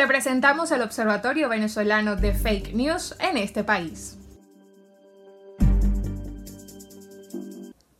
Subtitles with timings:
[0.00, 4.16] Te presentamos el Observatorio Venezolano de Fake News en este país.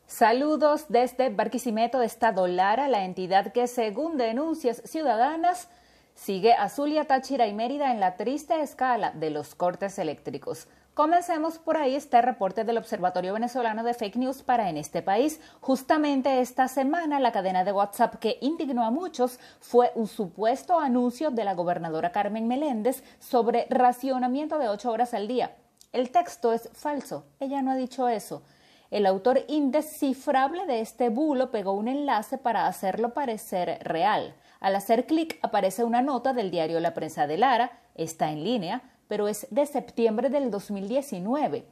[0.06, 5.68] Saludos desde Barquisimeto Estado Lara, la entidad que según denuncias ciudadanas
[6.14, 10.68] sigue a Zulia, Táchira y Mérida en la triste escala de los cortes eléctricos.
[10.94, 15.40] Comencemos por ahí este reporte del Observatorio Venezolano de Fake News para en este país.
[15.60, 21.30] Justamente esta semana la cadena de WhatsApp que indignó a muchos fue un supuesto anuncio
[21.30, 25.54] de la gobernadora Carmen Meléndez sobre racionamiento de ocho horas al día.
[25.92, 28.42] El texto es falso, ella no ha dicho eso.
[28.90, 34.34] El autor indescifrable de este bulo pegó un enlace para hacerlo parecer real.
[34.58, 38.82] Al hacer clic aparece una nota del diario La Prensa de Lara, está en línea,
[39.10, 41.66] pero es de septiembre del 2019.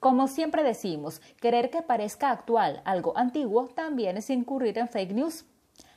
[0.00, 5.46] Como siempre decimos, querer que parezca actual algo antiguo también es incurrir en fake news.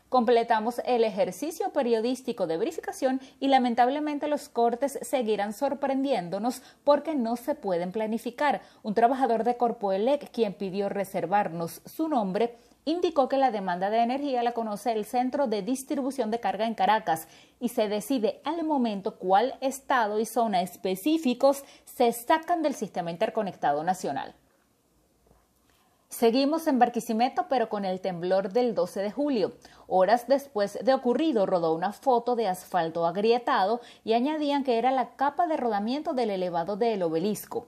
[0.10, 7.56] Completamos el ejercicio periodístico de verificación y lamentablemente los cortes seguirán sorprendiéndonos porque no se
[7.56, 8.62] pueden planificar.
[8.84, 14.44] Un trabajador de Corpoelec, quien pidió reservarnos su nombre, indicó que la demanda de energía
[14.44, 17.28] la conoce el Centro de Distribución de Carga en Caracas
[17.59, 23.84] y se decide al momento cuál estado y zona específicos se sacan del sistema interconectado
[23.84, 24.36] nacional.
[26.09, 29.58] Seguimos en Barquisimeto, pero con el temblor del 12 de julio.
[29.88, 35.16] Horas después de ocurrido, rodó una foto de asfalto agrietado y añadían que era la
[35.16, 37.67] capa de rodamiento del elevado del obelisco.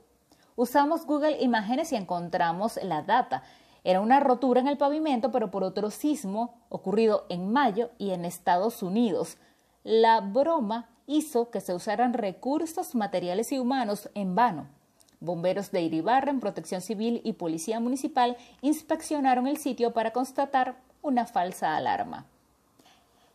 [0.56, 3.44] Usamos Google Imágenes y encontramos la data.
[3.84, 8.24] Era una rotura en el pavimento, pero por otro sismo ocurrido en mayo y en
[8.24, 9.38] Estados Unidos.
[9.84, 14.79] La broma hizo que se usaran recursos materiales y humanos en vano.
[15.22, 21.76] Bomberos de Iribarren, Protección Civil y Policía Municipal inspeccionaron el sitio para constatar una falsa
[21.76, 22.26] alarma.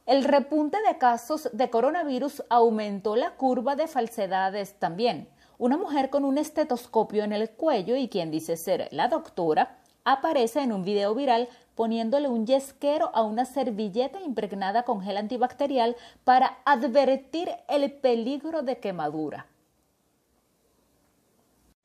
[0.07, 5.29] El repunte de casos de coronavirus aumentó la curva de falsedades también.
[5.59, 10.61] Una mujer con un estetoscopio en el cuello y quien dice ser la doctora aparece
[10.61, 16.59] en un video viral poniéndole un yesquero a una servilleta impregnada con gel antibacterial para
[16.65, 19.47] advertir el peligro de quemadura.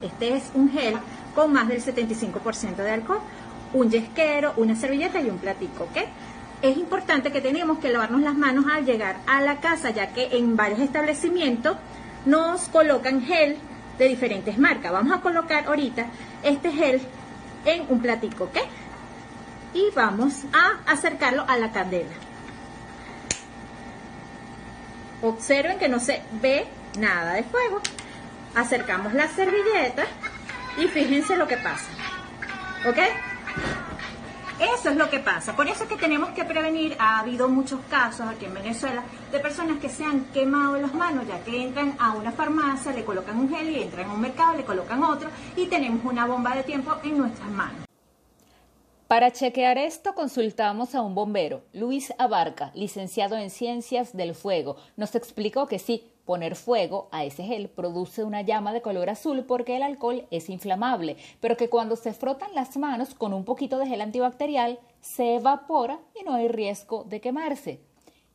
[0.01, 0.95] Este es un gel
[1.35, 3.19] con más del 75% de alcohol,
[3.73, 5.97] un yesquero, una servilleta y un platico, ¿ok?
[6.61, 10.37] Es importante que tenemos que lavarnos las manos al llegar a la casa, ya que
[10.37, 11.75] en varios establecimientos
[12.25, 13.57] nos colocan gel
[13.97, 14.93] de diferentes marcas.
[14.93, 16.05] Vamos a colocar ahorita
[16.43, 17.01] este gel
[17.65, 18.49] en un platico.
[19.73, 22.15] Y vamos a acercarlo a la candela.
[25.21, 26.67] Observen que no se ve
[26.97, 27.81] nada de fuego.
[28.55, 30.05] Acercamos la servilleta
[30.77, 31.87] y fíjense lo que pasa.
[32.87, 32.97] ¿Ok?
[34.59, 35.55] Eso es lo que pasa.
[35.55, 36.95] Por eso es que tenemos que prevenir.
[36.99, 41.25] Ha habido muchos casos aquí en Venezuela de personas que se han quemado las manos,
[41.27, 44.57] ya que entran a una farmacia, le colocan un gel y entran a un mercado,
[44.57, 47.85] le colocan otro y tenemos una bomba de tiempo en nuestras manos.
[49.07, 54.75] Para chequear esto, consultamos a un bombero, Luis Abarca, licenciado en Ciencias del Fuego.
[54.97, 59.45] Nos explicó que sí, poner fuego a ese gel produce una llama de color azul
[59.45, 63.79] porque el alcohol es inflamable, pero que cuando se frotan las manos con un poquito
[63.79, 67.81] de gel antibacterial se evapora y no hay riesgo de quemarse.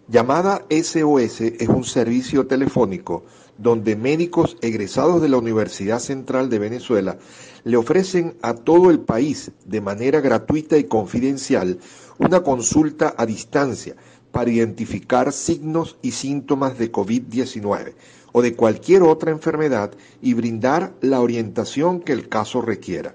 [0.06, 3.24] Llamada SOS es un servicio telefónico
[3.58, 7.18] donde médicos egresados de la Universidad Central de Venezuela
[7.64, 11.78] le ofrecen a todo el país de manera gratuita y confidencial
[12.18, 13.96] una consulta a distancia
[14.32, 17.94] para identificar signos y síntomas de COVID-19
[18.32, 19.92] o de cualquier otra enfermedad
[20.22, 23.14] y brindar la orientación que el caso requiera.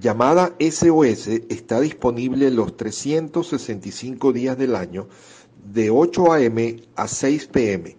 [0.00, 5.08] Llamada SOS está disponible los 365 días del año
[5.72, 6.76] de 8 a.m.
[6.94, 7.96] a 6 p.m.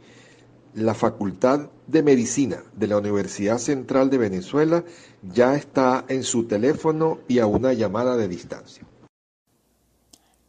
[0.75, 4.85] la Facultad de Medicina de la Universidad Central de Venezuela
[5.33, 8.83] ya está en su teléfono y a una llamada de distancia.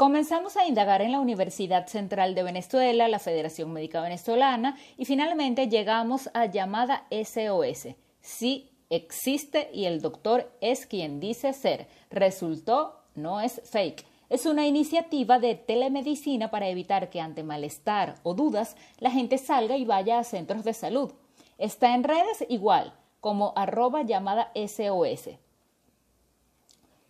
[0.00, 5.68] Comenzamos a indagar en la Universidad Central de Venezuela, la Federación Médica Venezolana y finalmente
[5.68, 7.88] llegamos a llamada SOS.
[8.22, 11.86] Sí existe y el doctor es quien dice ser.
[12.08, 14.06] Resultó, no es fake.
[14.30, 19.76] Es una iniciativa de telemedicina para evitar que ante malestar o dudas la gente salga
[19.76, 21.12] y vaya a centros de salud.
[21.58, 25.28] Está en redes igual, como arroba llamada SOS.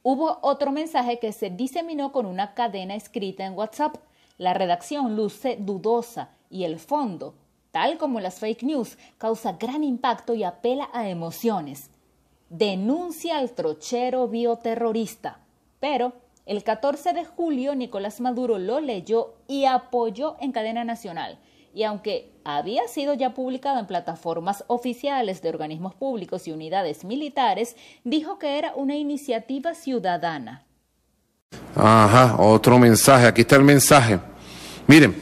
[0.02, 3.96] Hubo otro mensaje que se diseminó con una cadena escrita en WhatsApp.
[4.38, 7.34] La redacción luce dudosa y el fondo,
[7.70, 11.90] tal como las fake news, causa gran impacto y apela a emociones.
[12.48, 15.40] Denuncia al trochero bioterrorista.
[15.80, 16.14] Pero
[16.46, 21.38] el 14 de julio Nicolás Maduro lo leyó y apoyó en cadena nacional
[21.74, 27.76] y aunque había sido ya publicado en plataformas oficiales de organismos públicos y unidades militares,
[28.04, 30.64] dijo que era una iniciativa ciudadana.
[31.74, 34.18] Ajá, otro mensaje, aquí está el mensaje.
[34.86, 35.14] Miren,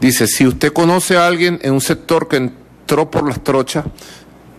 [0.00, 3.84] dice, si usted conoce a alguien en un sector que entró por las trochas,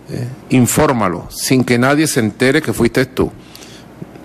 [0.10, 3.32] eh, infórmalo, sin que nadie se entere que fuiste tú.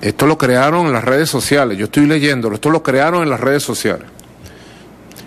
[0.00, 3.40] Esto lo crearon en las redes sociales, yo estoy leyéndolo, esto lo crearon en las
[3.40, 4.06] redes sociales.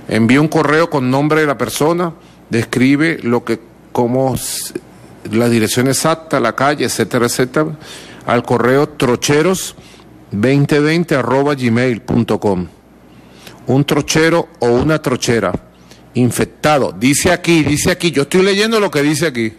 [0.07, 2.13] Envía un correo con nombre de la persona,
[2.49, 3.59] describe lo que,
[3.91, 4.37] como
[5.31, 7.77] la dirección exacta, la calle, etcétera, etcétera,
[8.25, 12.67] al correo trocheros2020 arroba gmail.com.
[13.67, 15.51] Un trochero o una trochera
[16.13, 19.51] infectado, dice aquí, dice aquí, yo estoy leyendo lo que dice aquí.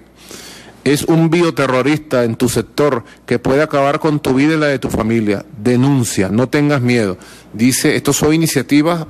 [0.83, 4.79] Es un bioterrorista en tu sector que puede acabar con tu vida y la de
[4.79, 5.45] tu familia.
[5.63, 7.19] Denuncia, no tengas miedo.
[7.53, 9.05] Dice, esto son iniciativas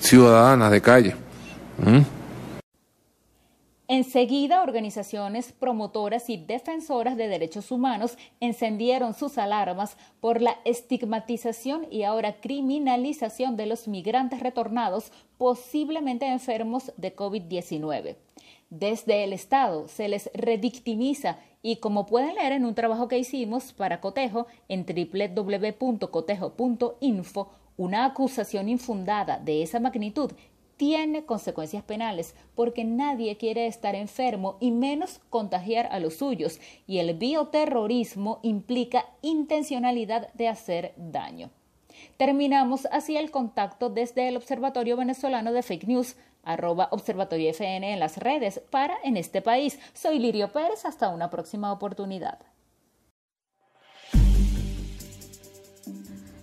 [0.00, 1.14] ciudadanas de calle.
[1.78, 2.20] ¿Mm?
[3.92, 12.04] Enseguida, organizaciones promotoras y defensoras de derechos humanos encendieron sus alarmas por la estigmatización y
[12.04, 18.14] ahora criminalización de los migrantes retornados posiblemente enfermos de COVID-19.
[18.70, 23.72] Desde el Estado se les redictimiza y como pueden leer en un trabajo que hicimos
[23.72, 27.50] para Cotejo en www.cotejo.info,
[27.80, 30.32] una acusación infundada de esa magnitud
[30.76, 36.98] tiene consecuencias penales porque nadie quiere estar enfermo y menos contagiar a los suyos y
[36.98, 41.48] el bioterrorismo implica intencionalidad de hacer daño.
[42.18, 47.98] Terminamos así el contacto desde el Observatorio Venezolano de Fake News, arroba Observatorio FN en
[47.98, 49.80] las redes para en este país.
[49.94, 52.40] Soy Lirio Pérez, hasta una próxima oportunidad.